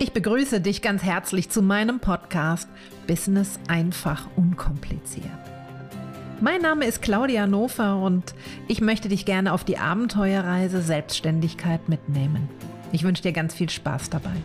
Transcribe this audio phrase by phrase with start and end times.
[0.00, 2.68] Ich begrüße dich ganz herzlich zu meinem Podcast
[3.08, 5.26] Business einfach unkompliziert.
[6.40, 8.32] Mein Name ist Claudia Nofer und
[8.68, 12.48] ich möchte dich gerne auf die Abenteuerreise Selbstständigkeit mitnehmen.
[12.92, 14.36] Ich wünsche dir ganz viel Spaß dabei.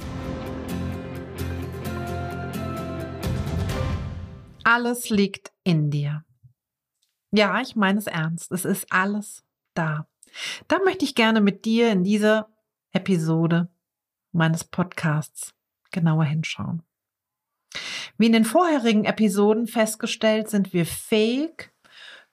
[4.63, 6.25] Alles liegt in dir.
[7.31, 8.51] Ja, ich meine es ernst.
[8.51, 9.43] Es ist alles
[9.75, 10.07] da.
[10.67, 12.49] Da möchte ich gerne mit dir in dieser
[12.91, 13.69] Episode
[14.33, 15.53] meines Podcasts
[15.91, 16.83] genauer hinschauen.
[18.17, 21.71] Wie in den vorherigen Episoden festgestellt, sind wir fähig,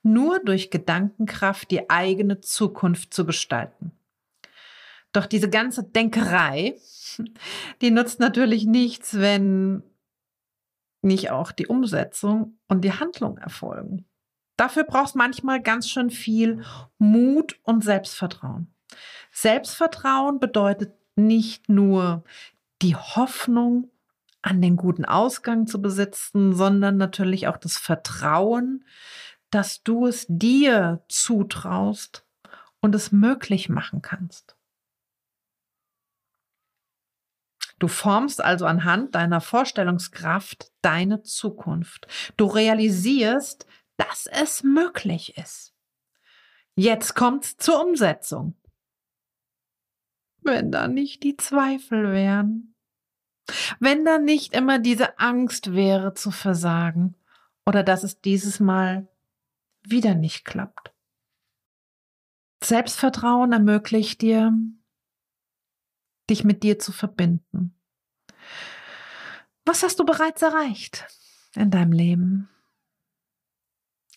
[0.02, 3.92] nur durch Gedankenkraft die eigene Zukunft zu gestalten.
[5.12, 6.76] Doch diese ganze Denkerei,
[7.80, 9.82] die nutzt natürlich nichts, wenn
[11.02, 14.06] nicht auch die Umsetzung und die Handlung erfolgen.
[14.56, 16.62] Dafür brauchst manchmal ganz schön viel
[16.98, 18.74] Mut und Selbstvertrauen.
[19.32, 20.92] Selbstvertrauen bedeutet
[21.26, 22.24] nicht nur
[22.82, 23.90] die Hoffnung
[24.42, 28.84] an den guten Ausgang zu besitzen, sondern natürlich auch das Vertrauen,
[29.50, 32.24] dass du es dir zutraust
[32.80, 34.56] und es möglich machen kannst.
[37.78, 42.06] Du formst also anhand deiner Vorstellungskraft deine Zukunft.
[42.36, 45.74] Du realisierst, dass es möglich ist.
[46.76, 48.54] Jetzt kommt's zur Umsetzung
[50.50, 52.74] wenn da nicht die Zweifel wären.
[53.78, 57.16] Wenn da nicht immer diese Angst wäre zu versagen
[57.66, 59.08] oder dass es dieses Mal
[59.82, 60.92] wieder nicht klappt.
[62.62, 64.52] Selbstvertrauen ermöglicht dir,
[66.28, 67.74] dich mit dir zu verbinden.
[69.64, 71.06] Was hast du bereits erreicht
[71.54, 72.48] in deinem Leben?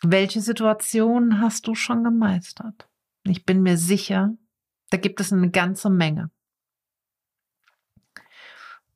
[0.02, 2.90] Welche Situationen hast du schon gemeistert?
[3.24, 4.36] Ich bin mir sicher,
[4.94, 6.30] da gibt es eine ganze Menge.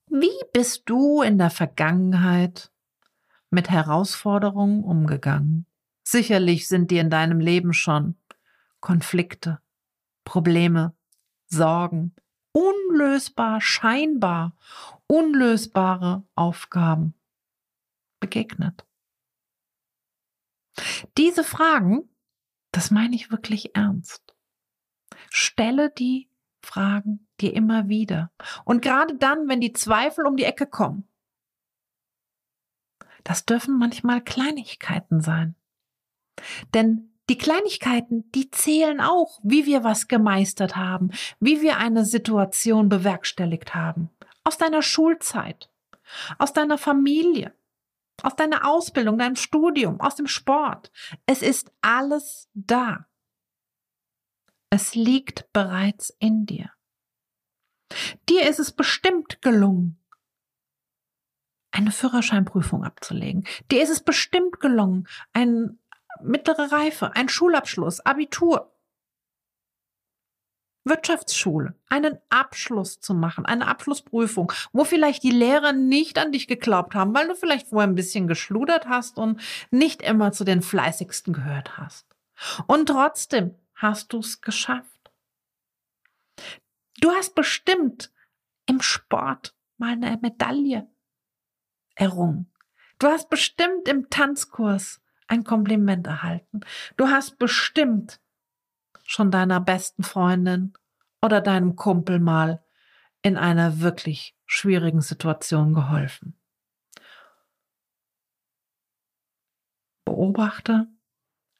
[0.06, 2.72] Wie bist du in der Vergangenheit
[3.50, 5.66] mit Herausforderungen umgegangen?
[6.04, 8.16] Sicherlich sind dir in deinem Leben schon
[8.80, 9.60] Konflikte,
[10.24, 10.96] Probleme,
[11.48, 12.14] Sorgen,
[12.52, 14.56] unlösbar, scheinbar
[15.08, 17.16] unlösbare Aufgaben
[18.20, 18.86] begegnet.
[21.18, 22.08] Diese Fragen,
[22.72, 24.27] das meine ich wirklich ernst.
[25.30, 26.30] Stelle die
[26.62, 28.32] Fragen dir immer wieder.
[28.66, 31.08] Und gerade dann, wenn die Zweifel um die Ecke kommen.
[33.24, 35.56] Das dürfen manchmal Kleinigkeiten sein.
[36.74, 42.88] Denn die Kleinigkeiten, die zählen auch, wie wir was gemeistert haben, wie wir eine Situation
[42.88, 44.10] bewerkstelligt haben.
[44.44, 45.70] Aus deiner Schulzeit,
[46.38, 47.54] aus deiner Familie,
[48.24, 50.92] aus deiner Ausbildung, deinem Studium, aus dem Sport.
[51.26, 53.06] Es ist alles da.
[54.70, 56.72] Es liegt bereits in dir.
[58.28, 59.98] Dir ist es bestimmt gelungen,
[61.72, 63.46] eine Führerscheinprüfung abzulegen.
[63.72, 65.78] Dir ist es bestimmt gelungen, eine
[66.22, 68.74] mittlere Reife, ein Schulabschluss, Abitur,
[70.84, 76.96] Wirtschaftsschule, einen Abschluss zu machen, eine Abschlussprüfung, wo vielleicht die Lehrer nicht an dich geglaubt
[76.96, 81.34] haben, weil du vielleicht vorher ein bisschen geschludert hast und nicht immer zu den fleißigsten
[81.34, 82.06] gehört hast.
[82.68, 85.12] Und trotzdem hast du es geschafft.
[87.00, 88.12] Du hast bestimmt
[88.66, 90.90] im Sport mal eine Medaille
[91.96, 92.52] errungen.
[93.00, 96.62] Du hast bestimmt im Tanzkurs ein Kompliment erhalten.
[96.98, 98.20] Du hast bestimmt
[99.04, 100.74] schon deiner besten Freundin
[101.22, 102.64] oder deinem Kumpel mal
[103.22, 106.40] in einer wirklich schwierigen Situation geholfen.
[110.06, 110.88] Beobachte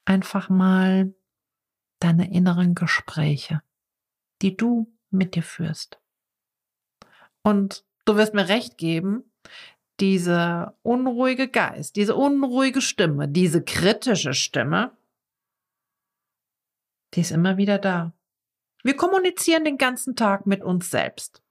[0.04, 1.14] einfach mal
[2.00, 3.62] deine inneren Gespräche,
[4.42, 6.00] die du mit dir führst.
[7.42, 9.24] Und du wirst mir recht geben,
[10.00, 14.96] dieser unruhige Geist, diese unruhige Stimme, diese kritische Stimme,
[17.14, 18.12] die ist immer wieder da.
[18.84, 21.42] Wir kommunizieren den ganzen Tag mit uns selbst.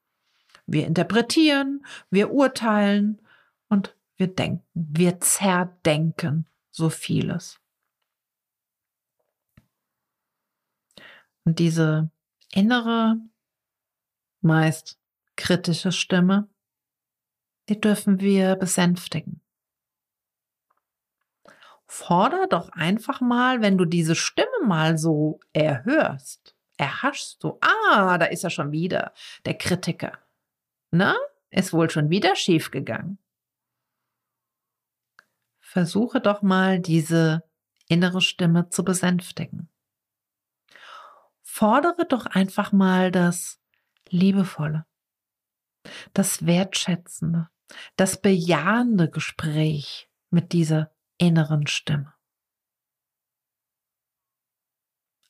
[0.66, 3.21] Wir interpretieren, wir urteilen
[3.69, 7.60] und wir denken, wir zerdenken so vieles.
[11.47, 12.11] Und diese
[12.51, 13.21] innere,
[14.41, 14.99] meist
[15.38, 16.49] kritische Stimme,
[17.69, 19.39] die dürfen wir besänftigen.
[21.85, 28.25] Forder doch einfach mal, wenn du diese Stimme mal so erhörst, erhaschst du, ah, da
[28.25, 29.13] ist er schon wieder,
[29.45, 30.19] der Kritiker.
[30.91, 31.15] Na,
[31.49, 33.19] ist wohl schon wieder schiefgegangen.
[35.61, 37.41] Versuche doch mal diese
[37.88, 39.69] innere Stimme zu besänftigen
[41.57, 43.59] fordere doch einfach mal das
[44.09, 44.86] Liebevolle,
[46.13, 47.50] das wertschätzende,
[47.95, 52.13] das bejahende Gespräch mit dieser inneren Stimme.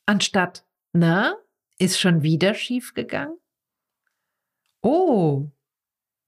[0.04, 1.34] Anstatt, na,
[1.78, 3.38] ist schon wieder schief gegangen?
[4.82, 5.50] Oh,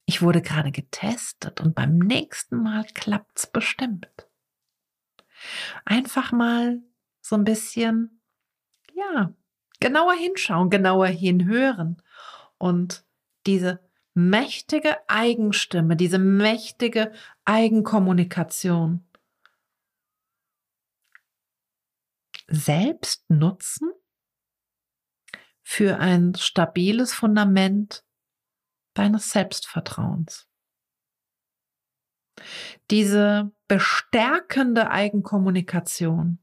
[0.06, 4.31] ich wurde gerade getestet und beim nächsten Mal klappt's bestimmt.
[5.85, 6.82] Einfach mal
[7.20, 8.23] so ein bisschen,
[8.94, 9.35] ja,
[9.81, 12.03] genauer hinschauen, genauer hinhören
[12.59, 13.05] und
[13.47, 13.81] diese
[14.15, 17.12] mächtige Eigenstimme, diese mächtige
[17.44, 19.06] Eigenkommunikation
[22.49, 23.91] selbst nutzen
[25.62, 28.05] für ein stabiles Fundament
[28.94, 30.49] deines Selbstvertrauens.
[32.91, 36.38] Diese bestärkende Eigenkommunikation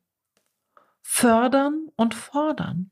[1.02, 2.92] fördern und fordern,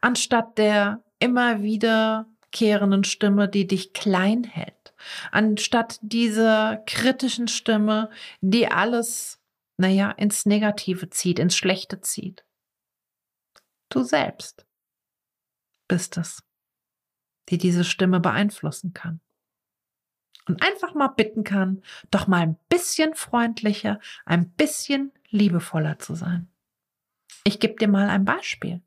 [0.00, 4.94] anstatt der immer wiederkehrenden Stimme, die dich klein hält,
[5.30, 9.40] anstatt dieser kritischen Stimme, die alles,
[9.76, 12.44] naja, ins Negative zieht, ins Schlechte zieht.
[13.88, 14.66] Du selbst
[15.88, 16.42] bist es,
[17.48, 19.20] die diese Stimme beeinflussen kann.
[20.48, 26.48] Und einfach mal bitten kann, doch mal ein bisschen freundlicher, ein bisschen liebevoller zu sein.
[27.42, 28.82] Ich gebe dir mal ein Beispiel.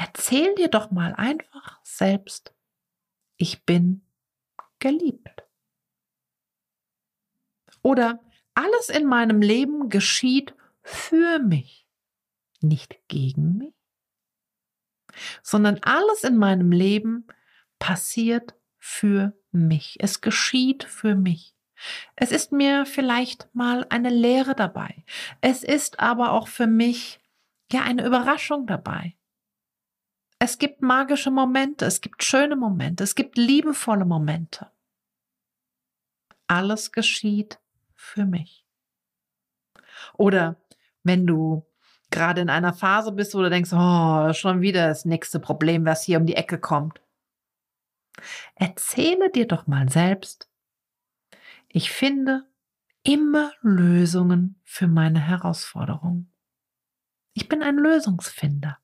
[0.00, 2.54] Erzähl dir doch mal einfach selbst,
[3.36, 4.00] ich bin
[4.78, 5.44] geliebt.
[7.82, 8.20] Oder
[8.54, 11.86] alles in meinem Leben geschieht für mich,
[12.60, 13.74] nicht gegen mich
[15.42, 17.26] sondern alles in meinem Leben
[17.78, 19.96] passiert für mich.
[20.00, 21.54] Es geschieht für mich.
[22.16, 25.04] Es ist mir vielleicht mal eine Lehre dabei.
[25.40, 27.20] Es ist aber auch für mich
[27.72, 29.16] ja eine Überraschung dabei.
[30.42, 34.70] Es gibt magische Momente, es gibt schöne Momente, es gibt liebevolle Momente.
[36.46, 37.60] Alles geschieht
[37.94, 38.64] für mich.
[40.14, 40.56] Oder
[41.02, 41.66] wenn du
[42.10, 46.04] gerade in einer Phase bist, wo du denkst, oh, schon wieder das nächste Problem, was
[46.04, 47.02] hier um die Ecke kommt.
[48.54, 50.50] Erzähle dir doch mal selbst,
[51.68, 52.48] ich finde
[53.02, 56.32] immer Lösungen für meine Herausforderungen.
[57.34, 58.78] Ich bin ein Lösungsfinder.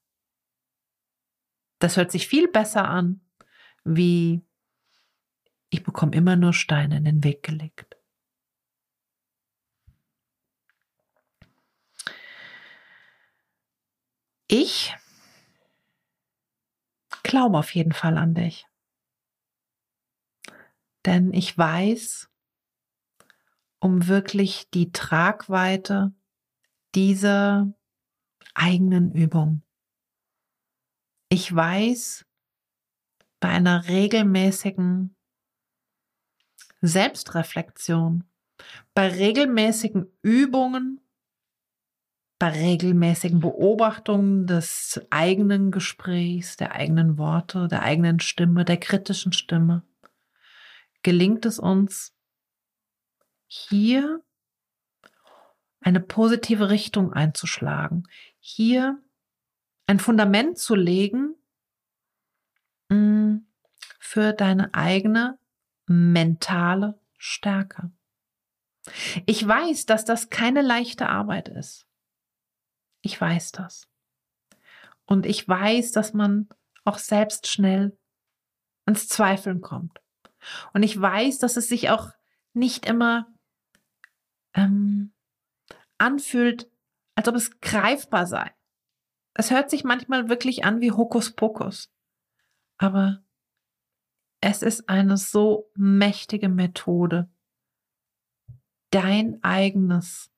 [1.79, 3.21] Das hört sich viel besser an,
[3.85, 4.43] wie
[5.71, 7.97] ich bekomme immer nur Steine in den Weg gelegt.
[14.49, 14.95] Ich
[17.23, 18.67] glaube auf jeden Fall an dich.
[21.05, 22.31] Denn ich weiß
[23.81, 26.13] um wirklich die Tragweite
[26.95, 27.73] dieser
[28.55, 29.66] eigenen Übung.
[31.29, 32.25] Ich weiß
[33.41, 35.17] bei einer regelmäßigen
[36.81, 38.25] Selbstreflexion,
[38.95, 41.01] bei regelmäßigen Übungen
[42.39, 49.83] bei regelmäßigen Beobachtungen des eigenen Gesprächs, der eigenen Worte, der eigenen Stimme, der kritischen Stimme,
[51.03, 52.15] gelingt es uns,
[53.47, 54.21] hier
[55.81, 58.09] eine positive Richtung einzuschlagen,
[58.39, 59.01] hier
[59.87, 61.35] ein Fundament zu legen
[62.89, 63.39] mm,
[63.99, 65.39] für deine eigene
[65.87, 67.91] mentale Stärke.
[69.27, 71.87] Ich weiß, dass das keine leichte Arbeit ist.
[73.03, 73.89] Ich weiß das.
[75.05, 76.49] Und ich weiß, dass man
[76.85, 77.97] auch selbst schnell
[78.87, 80.01] ins Zweifeln kommt.
[80.73, 82.11] Und ich weiß, dass es sich auch
[82.53, 83.33] nicht immer
[84.55, 85.13] ähm,
[85.99, 86.71] anfühlt,
[87.15, 88.56] als ob es greifbar sei.
[89.39, 91.93] Es hört sich manchmal wirklich an wie Hokuspokus.
[92.79, 93.23] Aber
[94.41, 97.29] es ist eine so mächtige Methode,
[98.91, 100.31] dein eigenes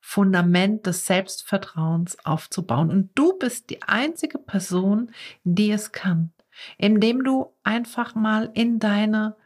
[0.00, 2.90] Fundament des Selbstvertrauens aufzubauen.
[2.90, 6.32] Und du bist die einzige Person, die es kann,
[6.78, 9.36] indem du einfach mal in deine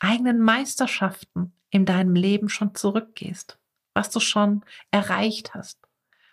[0.00, 3.58] eigenen Meisterschaften in deinem Leben schon zurückgehst,
[3.94, 5.78] was du schon erreicht hast,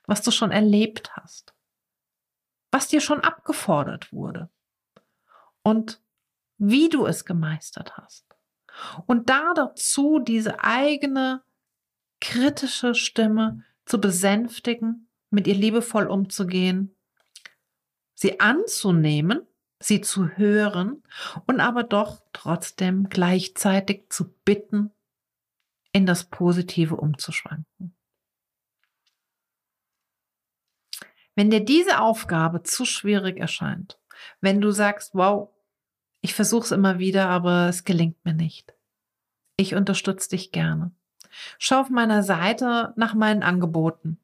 [0.06, 1.55] was du schon erlebt hast,
[2.76, 4.50] was dir schon abgefordert wurde
[5.64, 6.02] und
[6.58, 8.26] wie du es gemeistert hast.
[9.06, 11.42] Und da dazu diese eigene
[12.20, 16.94] kritische Stimme zu besänftigen, mit ihr liebevoll umzugehen,
[18.14, 19.48] sie anzunehmen,
[19.80, 21.02] sie zu hören
[21.48, 24.92] und aber doch trotzdem gleichzeitig zu bitten,
[25.94, 27.95] in das Positive umzuschwanken.
[31.36, 34.00] Wenn dir diese Aufgabe zu schwierig erscheint,
[34.42, 35.50] wenn du sagst, wow,
[36.26, 38.74] Ich versuche es immer wieder, aber es gelingt mir nicht.
[39.58, 40.90] Ich unterstütze dich gerne.
[41.60, 44.18] Schau auf meiner Seite nach meinen Angeboten.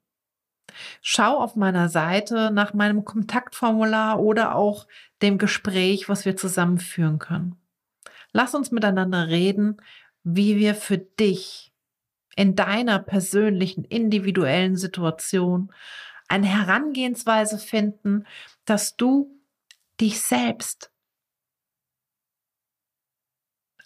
[1.03, 4.87] Schau auf meiner Seite nach meinem Kontaktformular oder auch
[5.21, 7.55] dem Gespräch, was wir zusammen führen können.
[8.31, 9.77] Lass uns miteinander reden,
[10.23, 11.71] wie wir für dich
[12.35, 15.71] in deiner persönlichen, individuellen Situation
[16.31, 18.25] eine Herangehensweise finden,
[18.65, 19.37] dass du
[19.99, 20.91] dich selbst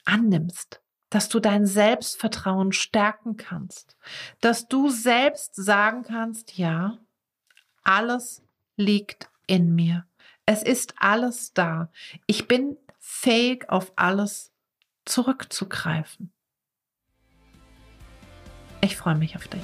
[0.06, 3.98] annimmst, dass du dein Selbstvertrauen stärken kannst,
[4.42, 7.00] dass du selbst sagen kannst, ja,
[7.84, 8.44] alles
[8.78, 10.06] liegt in mir.
[10.46, 11.92] Es ist alles da.
[12.28, 14.52] Ich bin fähig, auf alles
[15.06, 16.32] zurückzugreifen.
[18.82, 19.64] Ich freue mich auf dich.